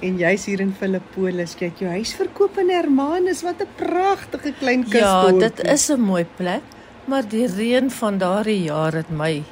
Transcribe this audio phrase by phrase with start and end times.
[0.00, 4.84] En jy's hier in Filippolis, kyk jou huis verkoop in Hermanus, wat 'n pragtige klein
[4.84, 5.00] kus.
[5.00, 6.62] Ja, dit is 'n mooi plek,
[7.04, 9.42] maar die reën van daardie jaar het my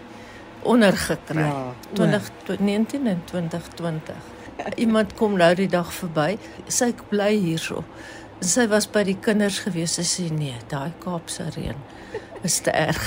[0.62, 1.44] ondergekry.
[1.44, 4.14] Ja, 2019 en 2020.
[4.84, 6.38] Iemand kom nou die dag verby.
[6.66, 7.84] Sy bly hierso.
[8.40, 9.96] Sy was by die kinders gewees.
[9.98, 11.78] Sy sê nee, daai Kaapse reën
[12.46, 13.02] is te erg.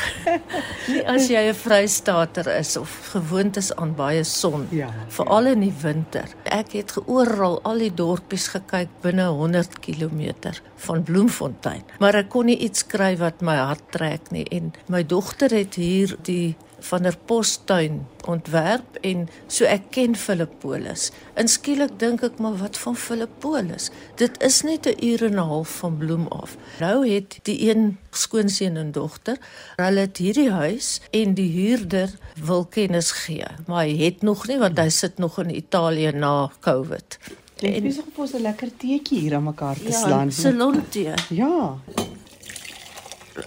[0.91, 4.67] Nie as jy 'n vrystater is of gewoond is aan baie son.
[4.75, 6.27] Ja, Veral in die winter.
[6.43, 10.51] Ek het oral al die dorpies gekyk binne 100 km
[10.85, 15.03] van Bloemfontein, maar ek kon nie iets kry wat my hart trek nie en my
[15.03, 21.09] dogter het hier die van der Postuin ontwerp en so ek ken Filippolis.
[21.33, 23.89] En skielik dink ek maar wat van Filippolis?
[24.15, 26.57] Dit is net 'n uur en 'n half van Bloem af.
[26.79, 29.37] Nou het die een skoonseun en dogter,
[29.75, 32.09] hulle het hierdie huis en die huurder
[32.43, 36.49] wil kennis gee, maar hy het nog nie want hy sit nog in Italië na
[36.59, 37.17] COVID.
[37.61, 40.31] Ek besig om 'n lekker teetjie hier aan mekaar te Ja, slaan.
[40.31, 41.13] salon tee.
[41.29, 41.77] Ja.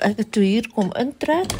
[0.01, 1.53] ek het toe hier kom intrek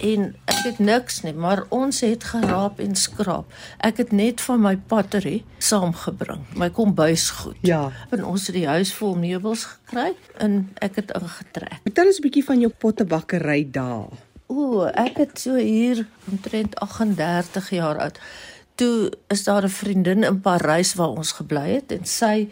[0.00, 3.52] en ek het niks nie, maar ons het geraap en skraap.
[3.84, 7.58] Ek het net van my pottery saamgebring, my kombuisgoed.
[7.66, 7.90] Ja.
[8.10, 11.80] En ons het die huis vol meubels gekry en ek het ingetrek.
[11.84, 14.08] Vertel ons 'n bietjie van jou pottebakkery daar.
[14.46, 18.18] O, ek het so hier omtrent 38 jaar oud.
[18.74, 22.48] Toe is daar 'n vriendin in Parys waar ons gebly het en sy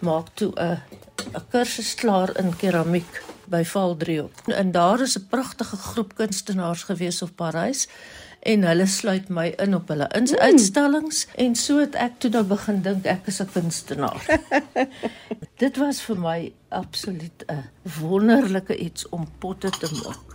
[0.00, 0.80] maak toe 'n
[1.34, 4.30] 'n kursus klaar in keramiek by Valdrio.
[4.46, 7.88] En daar is 'n pragtige groep kunstenaars gewees op Parys
[8.42, 12.44] en hulle sluit my in op hulle ins- uitstallings en so het ek toe nou
[12.44, 14.38] begin dink ek is 'n kunstenaar.
[15.62, 17.64] Dit was vir my absoluut 'n
[18.00, 20.32] wonderlike iets om potte te maak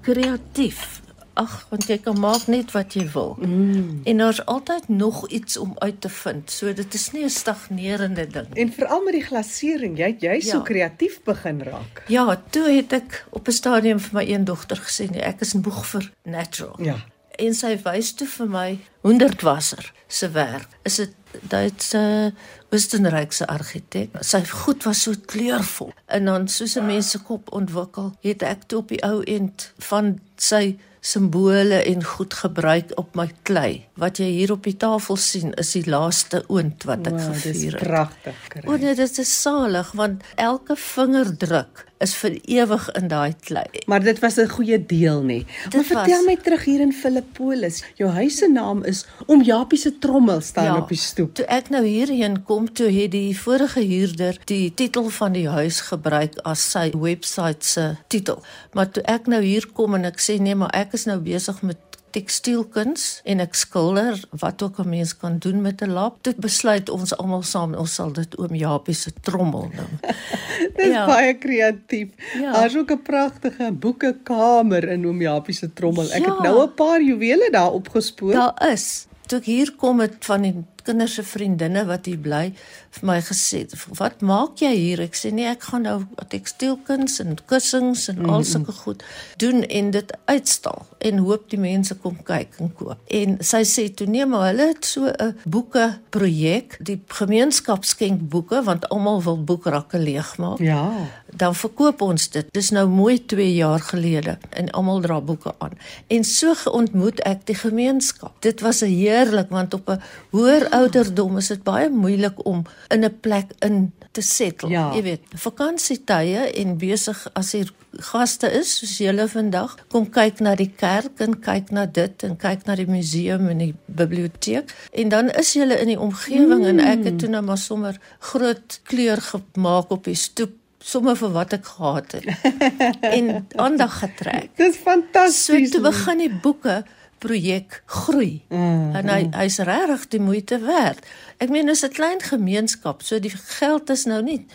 [0.00, 1.01] kreatief.
[1.34, 3.36] Ag, want jy kan maak net wat jy wil.
[3.40, 4.00] Mm.
[4.04, 6.50] En daar's altyd nog iets om uit te vind.
[6.50, 8.54] So dit is nie 'n stagnerende ding.
[8.54, 10.62] En veral met die glasering, jy jy so Ja.
[10.62, 12.02] kreatief begin raak.
[12.06, 15.52] Ja, toe het ek op 'n stadium vir my een dogter gesê, nee, ek is
[15.52, 16.76] moeg vir natural.
[16.82, 16.96] Ja.
[17.38, 20.68] En sy wys toe vir my Hoendertwasser se werk.
[20.82, 22.32] Is dit Duitse
[22.70, 24.10] Oostenrykse argitek.
[24.20, 25.92] Sy goed was so kleurvol.
[26.06, 29.72] En dan soos 'n mens se kop ontwikkel, het ek toe op die ou end
[29.78, 33.86] van sy simbole en goed gebruik op my klei.
[33.98, 37.42] Wat jy hier op die tafel sien, is die laaste oond wat ek Wow, dis
[37.42, 37.82] gevier het.
[37.82, 38.38] pragtig.
[38.70, 43.66] O nee, dit is salig want elke vingerdruk is vir ewig in daai klei.
[43.86, 45.44] Maar dit was 'n goeie deel nê.
[45.72, 46.26] Maar vertel was.
[46.26, 47.84] my terug hier in Filippolis.
[47.94, 51.34] Jou huis se naam is Om Japie se trommel staan op die stoep.
[51.34, 55.80] Toe ek nou hierheen kom, toe het die vorige huurder die titel van die huis
[55.80, 58.42] gebruik as sy webwerf se titel.
[58.72, 61.62] Maar toe ek nou hier kom en ek sê nee, maar ek is nou besig
[61.62, 61.76] met
[62.12, 66.18] tekstielkuns en ek skilder wat ook 'n mens kan doen met 'n lap.
[66.22, 69.92] Toe besluit ons almal saam ons sal dit oom Japie se trommel noem.
[70.76, 71.06] Dis Ja.
[71.06, 72.08] baie kreatief.
[72.40, 72.52] Ja.
[72.52, 76.04] Daar's ook 'n pragtige boekekamer in Oom Japie se trommel.
[76.12, 76.42] Ek het Ja.
[76.42, 78.32] nou 'n paar juwele daar opgespoor.
[78.32, 79.06] Daar is.
[79.26, 82.52] Toe ek hier kom het van die kinders se vriendinne wat hier bly
[82.90, 83.66] vir my gesê,
[83.98, 88.44] "Wat maak jy hier?" Ek sê, "Nee, ek gaan nou tekstielkuns en kussings en al
[88.44, 89.02] sulke goed
[89.36, 93.94] doen en dit uitstal en hoop die mense kom kyk en koop." En sy sê
[93.94, 99.22] toe, "Nee, maar hulle het so 'n boeke projek, die gemeenskap skenk boeke want almal
[99.22, 100.92] wil boekrakke leegmaak." Ja.
[101.36, 102.46] Dan verkoop ons dit.
[102.52, 105.76] Dis nou mooi 2 jaar gelede en almal dra boeke aan.
[106.12, 108.34] En so geontmoet ek die gemeenskap.
[108.44, 113.04] Dit was 'n heerlik want op 'n hoër ouderdom is dit baie moeilik om in
[113.04, 114.68] 'n plek in te settle.
[114.68, 114.92] Ja.
[114.94, 120.54] Jy weet, vakansietye en besig as hier gaste is soos julle vandag, kom kyk na
[120.54, 125.12] die kerk en kyk na dit en kyk na die museum en die biblioteek en
[125.12, 126.70] dan is julle in die omgewing mm.
[126.72, 128.00] en ek het toe nou maar sommer
[128.32, 132.26] groot kleur gemaak op die stoep sommer vir wat ek gehad het
[133.16, 134.50] en aandag getrek.
[134.56, 135.70] Dis So fantasties.
[135.70, 136.82] toe begin die boeke
[137.22, 138.42] projek groei.
[138.50, 141.06] Mm, en hy hy's regtig die moeite werd.
[141.38, 144.46] Ek meen dis 'n klein gemeenskap, so die geld is nou nie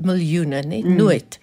[0.00, 0.96] miljoene nie, mm.
[0.96, 1.38] nooit.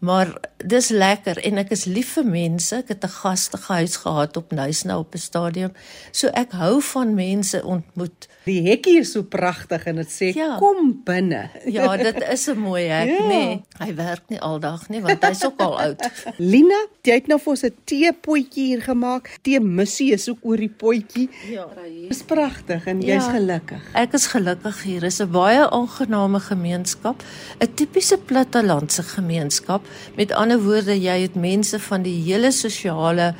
[0.00, 2.76] Maar dis lekker en ek is lief vir mense.
[2.76, 5.72] Ek het 'n gastige huis gehad op Nysna op 'n stadium.
[6.12, 8.28] So ek hou van mense ontmoet.
[8.44, 10.56] Die hekkie is so pragtig en dit sê Ja.
[10.58, 11.50] kom binne.
[11.76, 13.14] Ja, dit is 'n mooi hek, Ja.
[13.16, 13.26] ja.
[13.26, 13.62] nee.
[13.78, 16.10] Hy werk nie aldag nie want hy's ook al oud.
[16.38, 19.38] Lina, jy het nou vir ons 'n teepotjie hier gemaak.
[19.42, 21.28] Tee missie is ook oor die potjie.
[21.50, 21.66] Ja.
[22.08, 23.32] Dis pragtig en jy's Ja.
[23.32, 23.82] gelukkig.
[23.94, 25.00] Ek is gelukkig hier.
[25.00, 27.22] Dis 'n baie aangename gemeenskap,
[27.60, 29.82] 'n tipiese plattelandse gemeenskap.
[30.16, 33.34] Met ander woorde, jy het mense van die hele sosiale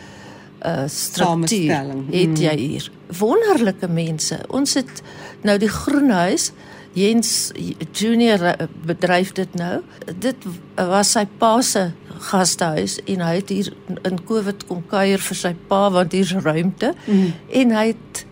[0.60, 2.90] uh struktuur het jy hier.
[3.18, 4.36] Wonderlike mense.
[4.48, 5.02] Ons het
[5.42, 6.52] nou die Groenhuis
[6.92, 7.52] Jens
[7.92, 9.80] Junior eh, bedryf dit nou.
[10.18, 10.36] Dit
[10.74, 11.90] was sy pa se
[12.30, 13.70] gastehuis en hy het hier
[14.08, 17.30] in Covid kom kuier vir sy pa want hier's ruimte mm.
[17.62, 18.24] en hy het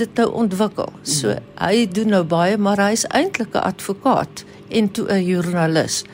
[0.00, 0.90] dit nou ontwikkel.
[1.02, 1.52] So mm.
[1.60, 6.04] hy doen nou baie, maar hy's eintlik 'n advokaat en toe 'n joernalis.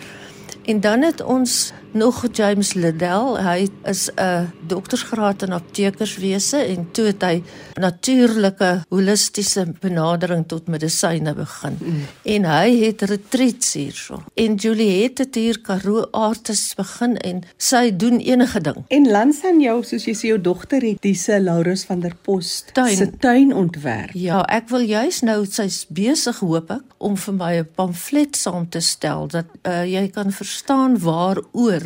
[0.64, 3.36] En dan het ons nog James Liddell.
[3.42, 7.42] Hy is 'n doktorsgraad in aptekerswese en toe het hy
[7.74, 11.76] natuurlike holistiese benadering tot medisyne begin.
[11.80, 12.06] Mm.
[12.22, 14.22] En hy het retreats hierso.
[14.34, 18.84] En Juliet het hier Karoo Arts begin en sy doen enige ding.
[18.88, 22.74] En langs aan jou, soos jy sê jou dogter het dis Laurus van der Post
[22.74, 22.96] tuin.
[22.96, 24.10] se tuin ontwerp.
[24.12, 28.68] Ja, ek wil juis nou sy's besig hoop ek om vir my 'n pamflet saam
[28.68, 31.81] te stel dat uh, jy kan verstaan waaroor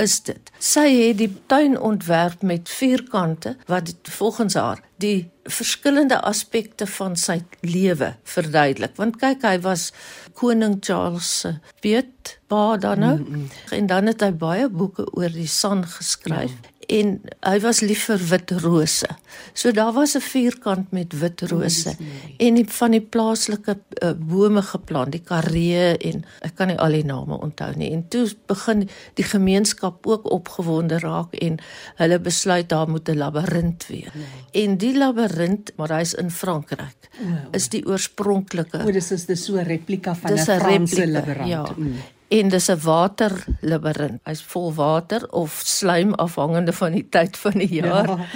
[0.00, 0.50] is dit.
[0.58, 7.40] Sy het die tuin ontwerp met vierkante wat volgens haar die verskillende aspekte van sy
[7.60, 8.96] lewe verduidelik.
[9.00, 9.90] Want kyk, hy was
[10.36, 11.54] koning Charles se
[11.84, 13.48] weet pa dan nou mm -hmm.
[13.70, 16.50] en dan het hy baie boeke oor die son geskryf.
[16.50, 17.12] Ja en
[17.46, 19.08] hy was lief vir wit rose.
[19.54, 21.94] So daar was 'n vierkant met wit rose
[22.36, 26.92] en die, van die plaaslike uh, bome geplant, die karee en ek kan nie al
[26.92, 27.92] die name onthou nie.
[27.92, 31.58] En toe begin die gemeenskap ook opgewonde raak en
[31.96, 34.12] hulle besluit daar moet 'n labirint wees.
[34.14, 34.64] Nee.
[34.64, 38.82] En die labirint, maar hy's in Frankryk, oh, is die oorspronklike.
[38.86, 41.48] O, dis is dis so 'n replika van 'n Franse labirint.
[41.48, 41.74] Ja.
[41.76, 44.20] Mm en dis 'n waterlabirint.
[44.24, 48.08] Hy's vol water of slaim afhangende van die tyd van die jaar.
[48.08, 48.26] Ja.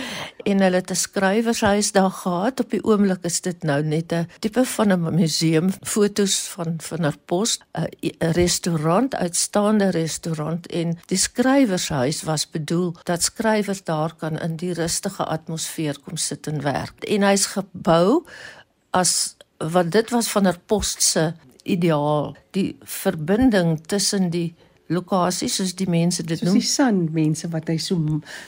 [0.44, 2.60] En hulle het 'n skrywershuis daar gehad.
[2.60, 7.06] Op die oomblik is dit nou net 'n tipe van 'n museum, fotos van van
[7.06, 7.88] 'n pos, 'n
[8.18, 15.24] restaurant, uitstaande restaurant en die skrywershuis was bedoel dat skrywers daar kan in die rustige
[15.24, 17.04] atmosfeer kom sit en werk.
[17.04, 18.24] En hy's gebou
[18.90, 21.32] as wat dit was van 'n pos se
[21.64, 24.52] ideaal, die verbinding tussen die
[24.92, 26.58] lokasies soos die mense dit soos noem.
[26.60, 27.96] Die san mense wat hy so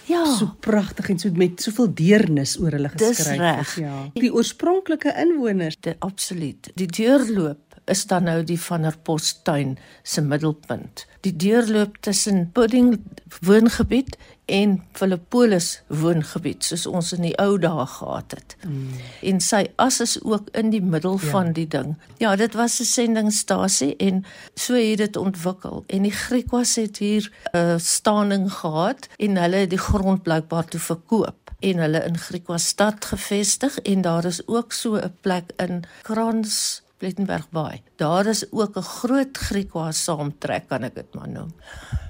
[0.09, 3.77] ja, so pragtig en so met soveel deernis oor hulle geskryf het.
[3.81, 4.03] Ja.
[4.17, 6.71] Die oorspronklike inwoners, dit absoluut.
[6.77, 11.07] Die deurloop is dan nou die van der Postuin se middelpunt.
[11.21, 12.99] Die deurloop tussen Pudding
[13.41, 14.17] woongebied
[14.47, 18.57] en Philippolis woongebied soos ons in die ou dae gehad het.
[18.63, 19.01] Mm.
[19.31, 21.31] En sy as is ook in die middel ja.
[21.33, 21.97] van die ding.
[22.23, 24.25] Ja, dit was 'n sendingstasie en
[24.55, 25.85] so het dit ontwikkel.
[25.87, 30.65] En die Griekwas het hier 'n uh, staaning gehad en hulle het die grond blykbaar
[30.65, 35.53] toe verkoop en hulle in Griekwas stad gevestig en daar is ook so 'n plek
[35.57, 37.83] in Krans Plettenberg Baai.
[38.01, 41.53] Daar is ook 'n groot Griekwa saamtrek kan ek dit maar noem.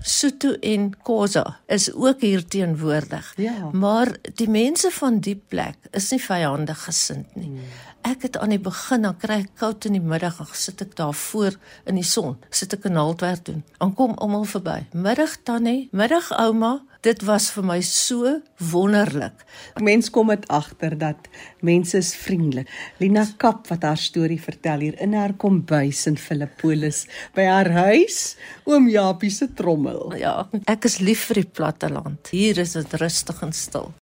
[0.01, 3.33] Soto en Kosa is ook hier teenwoordig.
[3.37, 3.71] Ja.
[3.73, 7.47] Maar die mense van die plek is nie vyandig gesind nie.
[7.47, 7.61] Hmm.
[8.07, 10.97] Ek het aan die begin dan kry ek koud in die middag en sit ek
[10.97, 13.65] daar voor in die son, sit ek 'n naaldwerk doen.
[13.79, 14.87] Dan kom almal verby.
[14.93, 18.37] Middag tannie, middag ouma, dit was vir my so
[18.73, 19.45] wonderlik.
[19.83, 21.29] Mense kom dit agter dat
[21.67, 22.71] mense is vriendelik.
[23.03, 27.05] Lina Kap wat haar storie vertel hier in haar kombuis in Filippolis
[27.37, 28.35] by haar huis,
[28.67, 30.17] oom Japie se trommel.
[30.21, 32.35] Ja, ek is lief vir die platte land.
[32.35, 33.95] Hier is dit rustig en stil.